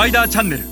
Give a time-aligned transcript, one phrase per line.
[0.00, 0.64] パイダーチャンネル。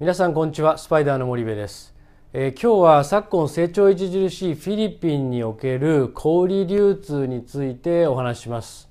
[0.00, 1.94] 皆さんこんにちはスパイダーの森部です、
[2.32, 8.90] えー今日は昨今成長著しいフィリピンにおける小売流通についてお話します、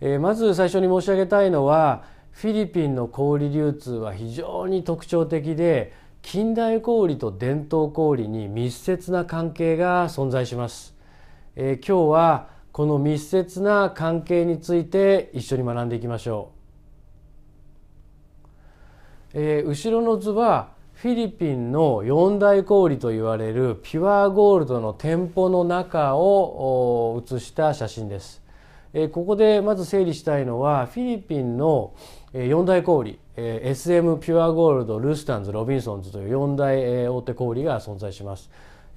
[0.00, 10.96] えーまず最初に申し上げたいのはフィリピンの小売流通は非常に特徴的で近代小売と伝統小売に密接な関係が存在します、
[11.56, 16.52] えー今日はこの密接な関係について一緒に学んでいきましょ
[18.44, 18.48] う
[19.32, 28.44] えー後ろの図はフィリピンの四大小売といわれる Puregold の店舗の中を写した写真です。
[28.92, 31.94] えーここでまず整理したいのはフィリピンの
[32.32, 38.48] えー四大小売、え SM ピュアゴールドルスタンズロビンソンズという四大え大手小売が存在します。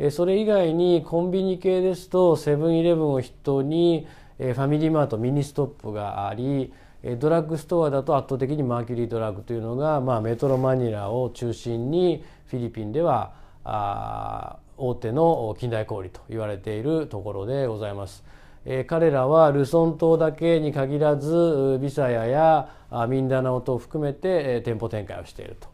[0.10, 4.08] それ以外にコンビニ系ですとセブンイレブンを筆頭に
[4.40, 6.74] ファミリーマートミニストップがあり
[7.20, 18.24] ドラッグストアだと圧倒的にマーキュリードラッグというのが、まあ、メトロマニラを中心にフィリピンではあ大手の近代小売と言われているところでございます。
[18.66, 22.70] えー彼らはルソン島だけに限らずビサヤや
[23.08, 25.68] ミンダナオ島を含めて、え店舗展開をしていると。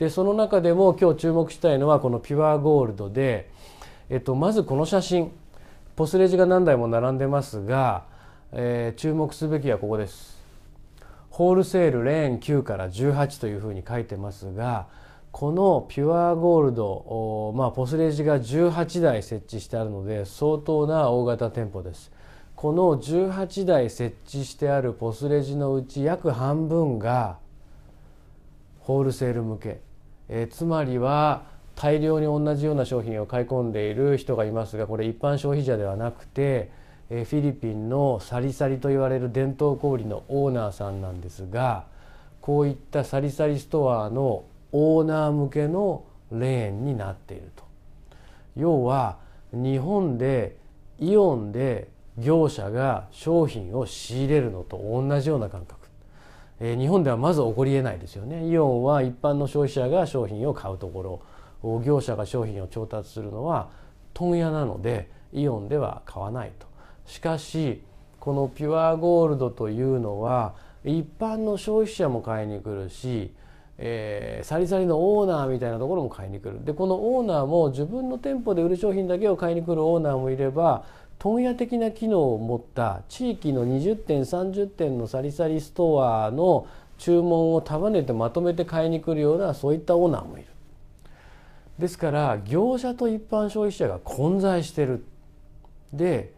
[0.00, 3.50] でその中でも今日注目したいのはこのピュアゴールドで、
[4.08, 5.30] えっと、まずこの写真。
[5.94, 8.04] ポスレジが何台も並んでますが、
[8.52, 10.40] えー注目すべきはここです。
[11.28, 14.88] ホールセールレーン9から18というふうに書いてますが
[15.32, 22.10] このピュアゴールドまあポスレジが18台設置してあるので相当な大型店舗です。
[22.56, 27.36] この18台設置してあるポスレジのうち約半分が
[28.80, 29.80] ホールセール向け、
[30.32, 31.42] えーつまりは
[31.74, 36.70] 大量に同じような商品を買い込んでいる人がいますがこれ一般消費者ではなくて、
[37.10, 41.84] えーフィリピンのサリサリと言われる伝統小売のオーナーさんなんですが
[42.40, 47.64] こういったサリサリストアのオーナー向けのレーンになっていると。
[48.56, 49.18] 要は
[49.52, 50.56] 日本で
[50.98, 55.79] イオンで業者が商品を仕入れるのと同じような感覚、
[56.60, 58.46] え日本ではまず起こりえないですよね。
[58.46, 61.22] イオンは一般の消費者が商品を買うとこ
[61.62, 63.70] ろ業者が商品を調達するのは
[64.14, 66.66] 問屋なのでイオンでは買わないと。
[67.06, 67.82] しかし
[68.20, 70.54] このピュアゴールドというのは
[70.84, 73.32] 一般の消費者も買いに来るし
[73.78, 76.62] えーサリサリのオーナーみたいなところも買いに来る。
[76.62, 80.84] でこのオーナーも自分の店舗で売る商品だけを買いに来るオーナーもいれば
[81.20, 86.66] 問屋的な機能を持った地域の20点30点のサリサリストアの
[86.96, 90.46] 注文を束ねてまとめて買いに来るようなそういったオーナーもいる。
[91.78, 95.04] ですから業者と一般消費者が混在してる。
[95.92, 96.32] で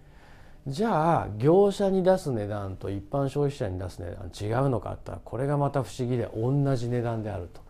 [0.66, 7.60] じゃあ業者に出す値段と一般消費者に出す値段違うのかって言ったらこれがまた不思議で同じ値段であると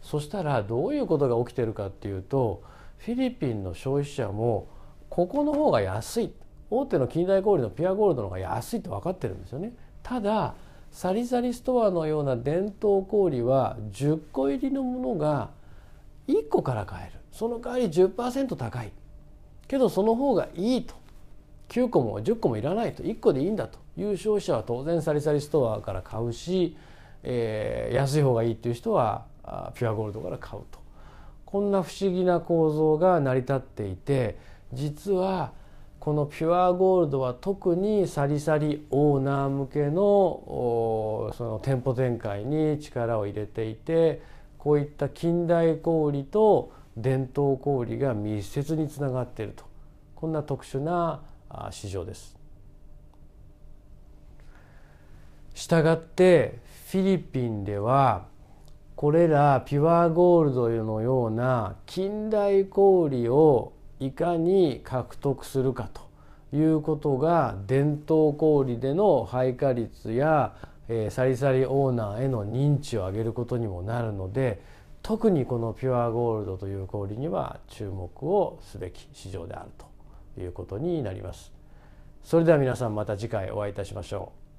[0.00, 2.62] そしたらどういうことが起きてるかっていうと
[2.98, 4.66] フィリピンの消費者も
[5.10, 6.32] ここの方が安い
[6.70, 9.72] 大手の近代小売のピュアゴールドの方が安いって分かってるんですよね。
[10.02, 10.54] ただ
[10.90, 15.50] サリサリストアのような伝統小売は10個入りのものが
[16.28, 17.20] 1個から買える。
[17.32, 18.92] その代わり10%高い。
[19.66, 20.94] けどその方がいいと。
[21.68, 23.02] 9個も10個もいらないと。
[23.02, 26.76] 1個でいいんだという消費者は当然サリサリストアから買うし、
[27.22, 29.24] えー安い方がいいっていう人は
[29.74, 30.78] ピュアゴールドから買うと。
[31.44, 34.38] こんな不思議な構造が成り立っていて
[34.72, 35.52] 実は
[36.04, 44.20] このピュアゴールドは特にサリサリオーナー向けのその店舗展開に力を入れていて
[44.58, 49.64] こういった近代小売と伝統小売が密接につながっていると
[50.14, 51.22] こんな特殊な
[51.70, 52.36] 市場です。
[55.54, 56.58] したがって
[56.90, 58.26] フィリピンでは
[58.94, 70.54] これらピュアゴールドのような近代小売をいかに獲得するかということが伝統小売での配下率や、
[70.88, 74.60] えーサリサリオーナーへの認知を上げることにもなるので
[75.02, 81.52] 特にこのピュアゴールドという小売には注目をすべき市場であるということになります。
[82.22, 84.53] それでは皆さんまた次回お会いいたしましょう。